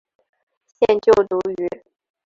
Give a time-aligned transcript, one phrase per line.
[0.79, 1.69] 现就读于。